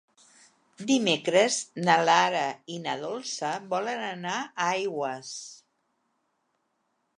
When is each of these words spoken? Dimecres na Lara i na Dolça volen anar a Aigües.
Dimecres 0.91 1.57
na 1.89 1.97
Lara 2.11 2.41
i 2.77 2.79
na 2.87 2.97
Dolça 3.03 3.53
volen 3.75 4.03
anar 4.09 4.41
a 4.41 4.51
Aigües. 4.81 5.37